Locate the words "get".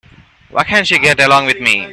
0.97-1.19